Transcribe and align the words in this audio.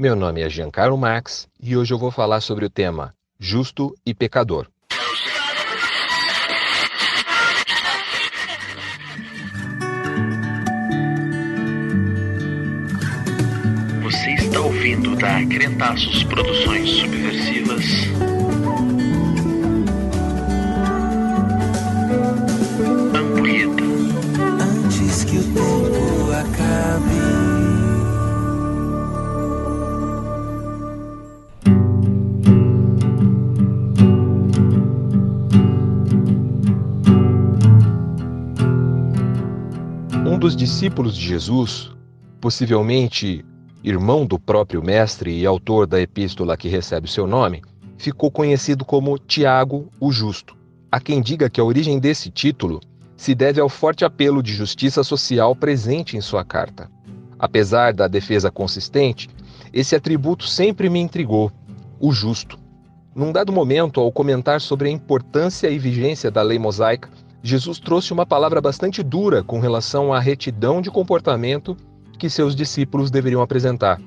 Meu 0.00 0.16
nome 0.16 0.40
é 0.40 0.48
Giancarlo 0.48 0.96
Marx 0.96 1.46
e 1.62 1.76
hoje 1.76 1.92
eu 1.92 1.98
vou 1.98 2.10
falar 2.10 2.40
sobre 2.40 2.64
o 2.64 2.70
tema 2.70 3.12
Justo 3.38 3.94
e 4.06 4.14
Pecador. 4.14 4.66
Você 14.02 14.30
está 14.36 14.60
ouvindo 14.62 15.14
da 15.16 15.44
Crentaços 15.44 16.24
Produções 16.24 16.88
Subversivas. 16.92 18.39
Dos 40.40 40.56
discípulos 40.56 41.14
de 41.14 41.28
Jesus, 41.28 41.90
possivelmente 42.40 43.44
irmão 43.84 44.24
do 44.24 44.38
próprio 44.38 44.82
mestre 44.82 45.38
e 45.38 45.44
autor 45.44 45.86
da 45.86 46.00
epístola 46.00 46.56
que 46.56 46.66
recebe 46.66 47.10
seu 47.10 47.26
nome, 47.26 47.60
ficou 47.98 48.30
conhecido 48.30 48.82
como 48.82 49.18
Tiago 49.18 49.90
o 50.00 50.10
Justo. 50.10 50.56
Há 50.90 50.98
quem 50.98 51.20
diga 51.20 51.50
que 51.50 51.60
a 51.60 51.64
origem 51.64 51.98
desse 51.98 52.30
título 52.30 52.80
se 53.18 53.34
deve 53.34 53.60
ao 53.60 53.68
forte 53.68 54.02
apelo 54.02 54.42
de 54.42 54.54
justiça 54.54 55.04
social 55.04 55.54
presente 55.54 56.16
em 56.16 56.22
sua 56.22 56.42
carta. 56.42 56.90
Apesar 57.38 57.92
da 57.92 58.08
defesa 58.08 58.50
consistente, 58.50 59.28
esse 59.74 59.94
atributo 59.94 60.46
sempre 60.46 60.88
me 60.88 61.00
intrigou: 61.00 61.52
o 62.00 62.12
justo. 62.12 62.58
Num 63.14 63.30
dado 63.30 63.52
momento, 63.52 64.00
ao 64.00 64.10
comentar 64.10 64.62
sobre 64.62 64.88
a 64.88 64.90
importância 64.90 65.68
e 65.68 65.78
vigência 65.78 66.30
da 66.30 66.40
lei 66.40 66.58
mosaica, 66.58 67.10
Jesus 67.42 67.78
trouxe 67.78 68.12
uma 68.12 68.26
palavra 68.26 68.60
bastante 68.60 69.02
dura 69.02 69.42
com 69.42 69.60
relação 69.60 70.12
à 70.12 70.20
retidão 70.20 70.82
de 70.82 70.90
comportamento 70.90 71.76
que 72.18 72.28
seus 72.28 72.54
discípulos 72.54 73.10
deveriam 73.10 73.40
apresentar. 73.40 74.00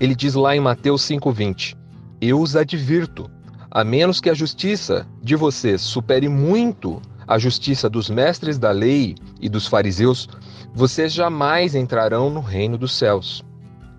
Ele 0.00 0.14
diz 0.14 0.34
lá 0.34 0.56
em 0.56 0.60
Mateus 0.60 1.02
5,20: 1.02 1.76
Eu 2.20 2.40
os 2.40 2.56
advirto, 2.56 3.30
a 3.70 3.84
menos 3.84 4.20
que 4.20 4.30
a 4.30 4.34
justiça 4.34 5.06
de 5.22 5.36
vocês 5.36 5.82
supere 5.82 6.28
muito 6.28 7.02
a 7.26 7.38
justiça 7.38 7.88
dos 7.88 8.08
mestres 8.08 8.58
da 8.58 8.70
lei 8.70 9.14
e 9.40 9.48
dos 9.48 9.66
fariseus, 9.66 10.28
vocês 10.74 11.12
jamais 11.12 11.74
entrarão 11.74 12.30
no 12.30 12.40
reino 12.40 12.76
dos 12.78 12.92
céus. 12.92 13.44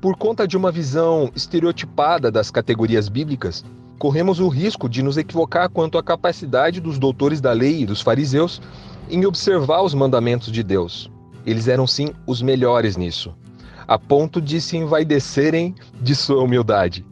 Por 0.00 0.16
conta 0.16 0.48
de 0.48 0.56
uma 0.56 0.72
visão 0.72 1.30
estereotipada 1.34 2.30
das 2.30 2.50
categorias 2.50 3.08
bíblicas, 3.08 3.64
corremos 4.00 4.40
o 4.40 4.48
risco 4.48 4.88
de 4.88 5.02
nos 5.02 5.18
equivocar 5.18 5.68
quanto 5.68 5.98
à 5.98 6.02
capacidade 6.02 6.80
dos 6.80 6.98
doutores 6.98 7.38
da 7.38 7.52
lei 7.52 7.82
e 7.82 7.86
dos 7.86 8.00
fariseus 8.00 8.58
em 9.10 9.26
observar 9.26 9.82
os 9.82 9.92
mandamentos 9.92 10.50
de 10.50 10.62
Deus. 10.62 11.12
Eles 11.44 11.68
eram 11.68 11.86
sim 11.86 12.08
os 12.26 12.40
melhores 12.40 12.96
nisso, 12.96 13.36
a 13.86 13.98
ponto 13.98 14.40
de 14.40 14.58
se 14.58 14.78
envaidecerem 14.78 15.74
de 16.00 16.14
sua 16.14 16.42
humildade. 16.42 17.04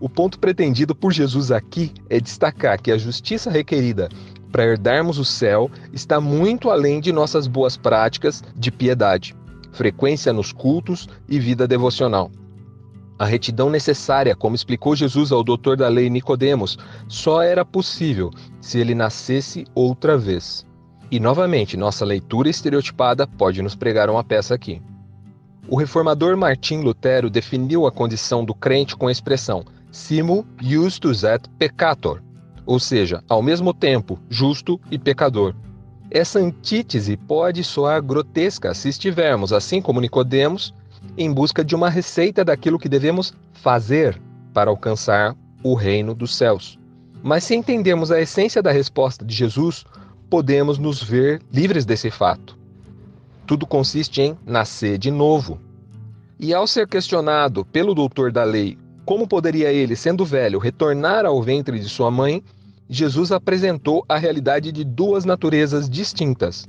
O 0.00 0.08
ponto 0.08 0.38
pretendido 0.38 0.94
por 0.94 1.12
Jesus 1.12 1.52
aqui 1.52 1.92
é 2.08 2.18
destacar 2.18 2.80
que 2.80 2.90
a 2.90 2.96
justiça 2.96 3.50
requerida 3.50 4.08
para 4.50 4.64
herdarmos 4.64 5.18
o 5.18 5.24
céu 5.24 5.70
está 5.92 6.18
muito 6.18 6.70
além 6.70 6.98
de 6.98 7.12
nossas 7.12 7.46
boas 7.46 7.76
práticas 7.76 8.42
de 8.56 8.72
piedade, 8.72 9.36
frequência 9.70 10.32
nos 10.32 10.50
cultos 10.50 11.06
e 11.28 11.38
vida 11.38 11.68
devocional. 11.68 12.30
A 13.20 13.26
retidão 13.26 13.68
necessária, 13.68 14.34
como 14.34 14.56
explicou 14.56 14.96
Jesus 14.96 15.30
ao 15.30 15.44
doutor 15.44 15.76
da 15.76 15.88
lei 15.88 16.08
Nicodemos, 16.08 16.78
só 17.06 17.42
era 17.42 17.66
possível 17.66 18.30
se 18.62 18.78
ele 18.78 18.94
nascesse 18.94 19.66
outra 19.74 20.16
vez. 20.16 20.66
E 21.10 21.20
novamente, 21.20 21.76
nossa 21.76 22.02
leitura 22.02 22.48
estereotipada 22.48 23.26
pode 23.26 23.60
nos 23.60 23.74
pregar 23.74 24.08
uma 24.08 24.24
peça 24.24 24.54
aqui. 24.54 24.80
O 25.68 25.76
reformador 25.76 26.34
Martim 26.34 26.78
Lutero 26.80 27.28
definiu 27.28 27.86
a 27.86 27.92
condição 27.92 28.42
do 28.42 28.54
crente 28.54 28.96
com 28.96 29.06
a 29.06 29.12
expressão 29.12 29.66
simul 29.92 30.46
justus 30.58 31.22
et 31.22 31.46
peccator, 31.58 32.22
ou 32.64 32.80
seja, 32.80 33.22
ao 33.28 33.42
mesmo 33.42 33.74
tempo 33.74 34.18
justo 34.30 34.80
e 34.90 34.98
pecador. 34.98 35.54
Essa 36.10 36.38
antítese 36.38 37.18
pode 37.18 37.62
soar 37.64 38.02
grotesca 38.02 38.72
se 38.72 38.88
estivermos, 38.88 39.52
assim 39.52 39.82
como 39.82 40.00
Nicodemos, 40.00 40.72
em 41.16 41.32
busca 41.32 41.64
de 41.64 41.74
uma 41.74 41.88
receita 41.88 42.44
daquilo 42.44 42.78
que 42.78 42.88
devemos 42.88 43.34
fazer 43.52 44.20
para 44.52 44.70
alcançar 44.70 45.36
o 45.62 45.74
reino 45.74 46.14
dos 46.14 46.34
céus. 46.34 46.78
Mas 47.22 47.44
se 47.44 47.54
entendermos 47.54 48.10
a 48.10 48.20
essência 48.20 48.62
da 48.62 48.72
resposta 48.72 49.24
de 49.24 49.34
Jesus, 49.34 49.84
podemos 50.28 50.78
nos 50.78 51.02
ver 51.02 51.42
livres 51.52 51.84
desse 51.84 52.10
fato. 52.10 52.58
Tudo 53.46 53.66
consiste 53.66 54.22
em 54.22 54.38
nascer 54.46 54.96
de 54.96 55.10
novo. 55.10 55.58
E 56.38 56.54
ao 56.54 56.66
ser 56.66 56.88
questionado 56.88 57.64
pelo 57.64 57.94
doutor 57.94 58.32
da 58.32 58.44
lei 58.44 58.78
como 59.10 59.26
poderia 59.26 59.72
ele, 59.72 59.96
sendo 59.96 60.24
velho, 60.24 60.60
retornar 60.60 61.26
ao 61.26 61.42
ventre 61.42 61.80
de 61.80 61.88
sua 61.88 62.12
mãe, 62.12 62.44
Jesus 62.88 63.32
apresentou 63.32 64.04
a 64.08 64.16
realidade 64.16 64.70
de 64.70 64.84
duas 64.84 65.24
naturezas 65.24 65.90
distintas. 65.90 66.68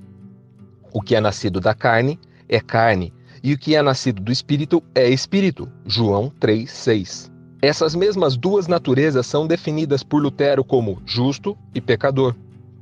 O 0.91 1.01
que 1.01 1.15
é 1.15 1.21
nascido 1.21 1.59
da 1.59 1.75
carne 1.75 2.19
é 2.49 2.59
carne, 2.59 3.13
e 3.43 3.53
o 3.53 3.57
que 3.57 3.75
é 3.75 3.81
nascido 3.81 4.21
do 4.21 4.31
espírito 4.31 4.83
é 4.93 5.09
espírito. 5.09 5.67
João 5.85 6.31
3:6. 6.39 7.31
Essas 7.61 7.93
mesmas 7.93 8.35
duas 8.35 8.67
naturezas 8.67 9.25
são 9.27 9.45
definidas 9.45 10.03
por 10.03 10.21
Lutero 10.21 10.63
como 10.63 11.01
justo 11.05 11.57
e 11.75 11.79
pecador. 11.79 12.35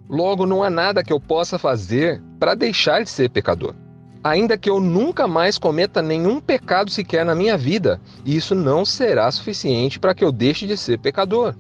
Logo, 0.09 0.46
não 0.46 0.64
há 0.64 0.70
nada 0.70 1.03
que 1.03 1.14
eu 1.14 1.20
possa 1.20 1.59
fazer 1.59 2.22
para 2.40 2.56
deixar 2.56 3.03
de 3.03 3.09
ser 3.09 3.30
pecador. 3.30 3.75
Ainda 4.24 4.58
que 4.58 4.70
eu 4.70 4.80
nunca 4.80 5.28
mais 5.28 5.58
cometa 5.58 6.02
nenhum 6.02 6.42
pecado 6.42 6.90
sequer 6.91 7.24
na 7.24 7.36
minha 7.36 7.58
vida, 7.58 8.02
isso 8.26 8.56
não 8.56 8.84
será 8.84 9.30
suficiente 9.31 10.00
para 10.00 10.14
que 10.14 10.24
eu 10.24 10.31
deixe 10.31 10.66
de 10.66 10.76
ser 10.76 10.97
pecador. 11.00 11.56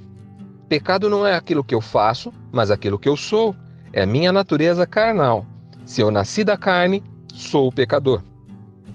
Pecado 0.67 1.09
não 1.09 1.25
é 1.25 1.35
aquilo 1.35 1.63
que 1.63 1.73
eu 1.73 1.81
faço, 1.81 2.33
mas 2.51 2.69
aquilo 2.69 2.99
que 2.99 3.07
eu 3.07 3.15
sou. 3.15 3.55
É 3.91 4.05
minha 4.05 4.31
natureza 4.31 4.85
carnal. 4.85 5.45
Se 5.85 6.01
eu 6.01 6.11
nasci 6.11 6.43
da 6.43 6.55
carne, 6.57 7.03
sou 7.33 7.71
pecador. 7.71 8.21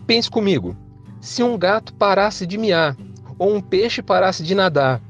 Pense 0.07 0.31
comigo: 0.31 0.77
se 1.21 1.43
um 1.43 1.57
gato 1.57 1.95
parasse 1.95 2.47
de 2.47 2.59
miar 2.59 2.97
ou 3.39 3.55
um 3.55 3.61
peixe 3.61 4.03
parasse 4.03 4.43
de 4.43 4.55
nadar, 4.55 5.01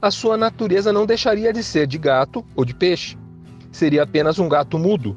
a 0.00 0.10
sua 0.10 0.36
natureza 0.36 0.92
não 0.92 1.06
deixaria 1.06 1.52
de 1.52 1.62
ser 1.62 1.86
de 1.86 1.98
gato 1.98 2.44
ou 2.54 2.64
de 2.64 2.74
peixe. 2.74 3.16
Seria 3.72 4.02
apenas 4.02 4.38
um 4.38 4.48
gato 4.48 4.78
mudo 4.78 5.16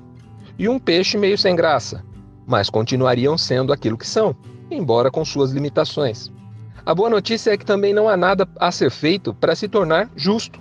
e 0.57 0.68
um 0.68 0.80
peixe 0.80 1.18
meio 1.18 1.38
sem 1.38 1.56
graça, 1.56 2.03
mas 2.47 2.69
continuariam 2.69 3.38
sendo 3.38 3.74
aquilo 3.74 3.97
que 3.97 4.07
são, 4.07 4.35
embora 4.72 5.12
com 5.12 5.24
suas 5.24 5.51
limitações. 5.51 6.31
A 6.86 6.96
boa 6.96 7.09
notícia 7.09 7.51
é 7.51 7.57
que 7.57 7.66
também 7.66 7.94
não 7.94 8.07
há 8.07 8.16
nada 8.16 8.47
a 8.57 8.72
ser 8.72 8.90
feito 8.90 9.34
para 9.34 9.56
se 9.56 9.68
tornar 9.68 10.09
justo. 10.16 10.59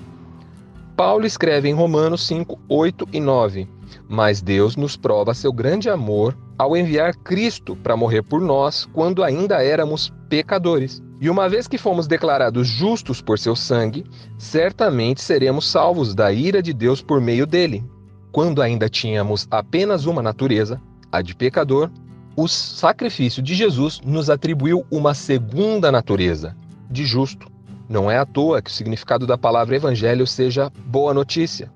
Paulo 0.96 1.24
escreve 1.24 1.68
em 1.68 1.74
Romanos 1.74 2.26
5, 2.26 2.58
8 2.68 3.08
e 3.12 3.20
9: 3.20 3.68
Mas 4.08 4.42
Deus 4.42 4.76
nos 4.76 4.96
prova 4.96 5.32
seu 5.32 5.52
grande 5.52 5.88
amor 5.88 6.36
ao 6.58 6.76
enviar 6.76 7.14
Cristo 7.14 7.76
para 7.76 7.96
morrer 7.96 8.22
por 8.22 8.40
nós 8.40 8.84
quando 8.92 9.22
ainda 9.22 9.62
éramos 9.62 10.12
pecadores. 10.28 11.00
E 11.20 11.30
uma 11.30 11.48
vez 11.48 11.68
que 11.68 11.78
fomos 11.78 12.06
declarados 12.06 12.66
justos 12.66 13.22
por 13.22 13.38
seu 13.38 13.54
sangue, 13.54 14.04
certamente 14.36 15.20
seremos 15.20 15.68
salvos 15.68 16.14
da 16.14 16.32
ira 16.32 16.60
de 16.60 16.72
Deus 16.72 17.00
por 17.00 17.20
meio 17.20 17.46
dele. 17.46 17.84
Quando 18.32 18.60
ainda 18.60 18.88
tínhamos 18.88 19.46
apenas 19.50 20.04
uma 20.04 20.22
natureza, 20.22 20.80
a 21.10 21.22
de 21.22 21.34
pecador, 21.34 21.90
o 22.36 22.46
sacrifício 22.46 23.42
de 23.42 23.54
Jesus 23.54 24.00
nos 24.04 24.30
atribuiu 24.30 24.84
uma 24.90 25.14
segunda 25.14 25.90
natureza, 25.90 26.56
de 26.90 27.04
justo. 27.04 27.50
Não 27.88 28.10
é 28.10 28.18
à 28.18 28.26
toa 28.26 28.62
que 28.62 28.70
o 28.70 28.72
significado 28.72 29.26
da 29.26 29.38
palavra 29.38 29.74
evangelho 29.74 30.26
seja 30.26 30.70
boa 30.86 31.14
notícia. 31.14 31.72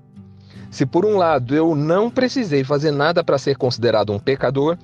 Se 0.73 0.87
por 0.87 1.05
um 1.05 1.17
lado 1.17 1.55
eu 1.55 1.75
não 1.75 2.09
precisei 2.09 2.63
fazer 2.63 2.89
nada 2.89 3.23
para 3.23 3.37
ser 3.37 3.55
considerado 3.55 4.11
um 4.11 4.17
pecador, 4.17 4.75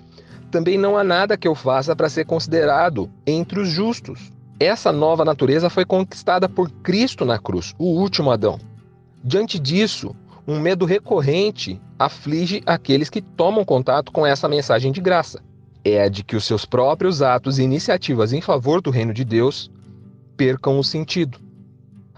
também 0.52 0.78
não 0.78 0.96
há 0.96 1.04
nada 1.04 1.36
que 1.36 1.48
eu 1.48 1.56
faça 1.56 1.96
para 1.96 2.08
ser 2.08 2.28
considerado 2.28 3.10
entre 3.26 3.60
os 3.60 3.70
justos. 3.70 4.32
Essa 4.60 4.92
nova 4.92 5.26
natureza 5.26 5.68
foi 5.68 5.86
conquistada 5.86 6.48
por 6.48 6.70
Cristo 6.70 7.26
na 7.26 7.40
cruz, 7.40 7.74
o 7.80 7.86
último 7.86 8.30
Adão. 8.30 8.60
Diante 9.24 9.58
disso, 9.58 10.16
um 10.48 10.60
medo 10.60 10.86
recorrente 10.86 11.82
aflige 11.98 12.62
aqueles 12.68 13.10
que 13.10 13.20
tomam 13.20 13.66
contato 13.66 14.12
com 14.12 14.28
essa 14.28 14.48
mensagem 14.48 14.92
de 14.92 15.02
graça. 15.02 15.42
É 15.84 16.04
a 16.04 16.08
de 16.08 16.24
que 16.24 16.36
os 16.36 16.46
seus 16.46 16.66
próprios 16.66 17.24
atos 17.24 17.58
e 17.58 17.64
iniciativas 17.64 18.32
em 18.32 18.42
favor 18.42 18.80
do 18.80 18.92
reino 18.92 19.12
de 19.12 19.26
Deus 19.26 19.72
percam 20.38 20.78
o 20.78 20.84
sentido. 20.84 21.49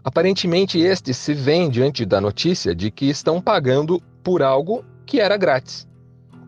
Aparentemente, 0.03 0.79
estes 0.79 1.15
se 1.17 1.33
veem 1.33 1.69
diante 1.69 2.05
da 2.05 2.19
notícia 2.19 2.73
de 2.73 2.89
que 2.89 3.05
estão 3.05 3.39
pagando 3.39 4.01
por 4.23 4.41
algo 4.41 4.83
que 5.05 5.19
era 5.19 5.37
grátis, 5.37 5.87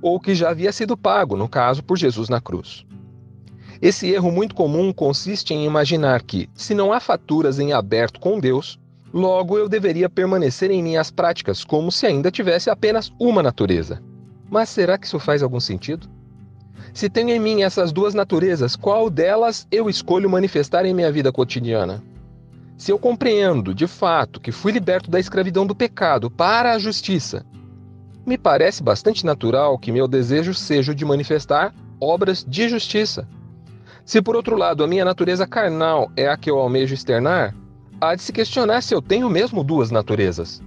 ou 0.01 0.19
que 0.19 0.33
já 0.33 0.49
havia 0.49 0.71
sido 0.71 0.97
pago, 0.97 1.37
no 1.37 1.47
caso, 1.47 1.83
por 1.83 1.97
Jesus 1.97 2.29
na 2.29 2.41
cruz. 2.41 2.85
Esse 3.81 4.09
erro 4.09 4.31
muito 4.31 4.55
comum 4.55 4.91
consiste 4.91 5.53
em 5.53 5.65
imaginar 5.65 6.23
que, 6.23 6.49
se 6.55 6.73
não 6.73 6.91
há 6.91 6.99
faturas 6.99 7.59
em 7.59 7.73
aberto 7.73 8.19
com 8.19 8.39
Deus, 8.39 8.79
logo 9.13 9.57
eu 9.57 9.69
deveria 9.69 10.09
permanecer 10.09 10.71
em 10.71 10.81
minhas 10.81 11.11
práticas 11.11 11.63
como 11.63 11.91
se 11.91 12.07
ainda 12.07 12.31
tivesse 12.31 12.69
apenas 12.69 13.11
uma 13.19 13.43
natureza. 13.43 14.01
Mas 14.49 14.69
será 14.69 14.97
que 14.97 15.05
isso 15.05 15.19
faz 15.19 15.43
algum 15.43 15.59
sentido? 15.59 16.09
Se 16.93 17.09
tenho 17.09 17.29
em 17.29 17.39
mim 17.39 17.61
essas 17.61 17.91
duas 17.91 18.13
naturezas, 18.13 18.75
qual 18.75 19.09
delas 19.09 19.67
eu 19.71 19.89
escolho 19.89 20.29
manifestar 20.29 20.85
em 20.85 20.93
minha 20.93 21.11
vida 21.11 21.31
cotidiana? 21.31 22.03
Se 22.77 22.91
eu 22.91 22.99
compreendo, 22.99 23.73
de 23.73 23.87
fato, 23.87 24.39
que 24.39 24.51
fui 24.51 24.71
liberto 24.71 25.09
da 25.09 25.19
escravidão 25.19 25.65
do 25.65 25.75
pecado 25.75 26.29
para 26.29 26.73
a 26.73 26.79
justiça, 26.79 27.45
me 28.25 28.37
parece 28.37 28.81
bastante 28.81 29.25
natural 29.25 29.77
que 29.77 29.91
meu 29.91 30.07
desejo 30.07 30.53
seja 30.53 30.95
de 30.95 31.05
manifestar 31.05 31.73
obras 31.99 32.43
de 32.47 32.67
justiça. 32.69 33.27
Se 34.05 34.21
por 34.21 34.35
outro 34.35 34.57
lado 34.57 34.83
a 34.83 34.87
minha 34.87 35.05
natureza 35.05 35.47
carnal 35.47 36.11
é 36.15 36.27
a 36.27 36.35
que 36.35 36.49
eu 36.49 36.57
almejo 36.57 36.93
externar, 36.93 37.55
há 38.01 38.15
de 38.15 38.21
se 38.21 38.33
questionar 38.33 38.81
se 38.81 38.93
eu 38.93 39.01
tenho 39.01 39.29
mesmo 39.29 39.63
duas 39.63 39.91
naturezas. 39.91 40.61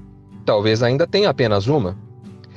Talvez 0.45 0.83
ainda 0.83 1.07
tenha 1.07 1.29
apenas 1.29 1.67
uma. 1.67 1.97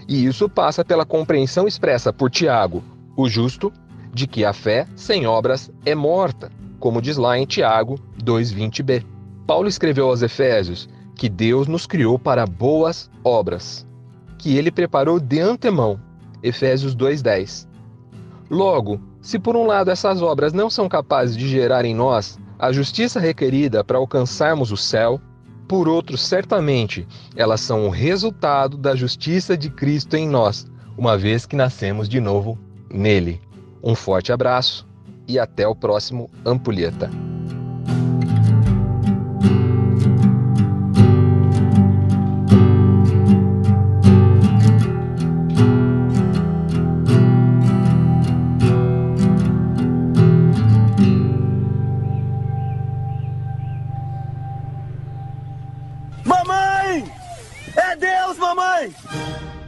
E 0.07 0.25
isso 0.25 0.49
passa 0.49 0.85
pela 0.85 1.05
compreensão 1.05 1.67
expressa 1.67 2.13
por 2.13 2.29
Tiago, 2.29 2.83
o 3.15 3.27
justo, 3.27 3.71
de 4.13 4.25
que 4.25 4.45
a 4.45 4.53
fé 4.53 4.87
sem 4.95 5.27
obras 5.27 5.71
é 5.85 5.93
morta, 5.93 6.51
como 6.79 7.01
diz 7.01 7.17
lá 7.17 7.37
em 7.37 7.45
Tiago 7.45 7.99
2:20b. 8.23 9.18
Paulo 9.49 9.67
escreveu 9.67 10.07
aos 10.07 10.21
Efésios 10.21 10.87
que 11.15 11.27
Deus 11.27 11.67
nos 11.67 11.87
criou 11.87 12.19
para 12.19 12.45
boas 12.45 13.09
obras, 13.23 13.83
que 14.37 14.55
ele 14.55 14.69
preparou 14.69 15.19
de 15.19 15.39
antemão. 15.39 15.99
Efésios 16.43 16.93
2:10. 16.93 17.67
Logo, 18.47 19.01
se 19.19 19.39
por 19.39 19.55
um 19.55 19.65
lado 19.65 19.89
essas 19.89 20.21
obras 20.21 20.53
não 20.53 20.69
são 20.69 20.87
capazes 20.87 21.35
de 21.35 21.47
gerar 21.47 21.83
em 21.83 21.95
nós 21.95 22.37
a 22.59 22.71
justiça 22.71 23.19
requerida 23.19 23.83
para 23.83 23.97
alcançarmos 23.97 24.71
o 24.71 24.77
céu, 24.77 25.19
por 25.67 25.87
outro, 25.87 26.15
certamente, 26.15 27.07
elas 27.35 27.61
são 27.61 27.87
o 27.87 27.89
resultado 27.89 28.77
da 28.77 28.95
justiça 28.95 29.57
de 29.57 29.71
Cristo 29.71 30.15
em 30.15 30.29
nós, 30.29 30.67
uma 30.95 31.17
vez 31.17 31.47
que 31.47 31.55
nascemos 31.55 32.07
de 32.07 32.19
novo 32.19 32.55
nele. 32.87 33.41
Um 33.83 33.95
forte 33.95 34.31
abraço 34.31 34.87
e 35.27 35.39
até 35.39 35.67
o 35.67 35.73
próximo 35.73 36.29
Ampulheta. 36.45 37.09
Mamãe! 58.29 58.29
É 58.29 58.33
Deus, 58.33 58.37
mamãe! 58.37 59.58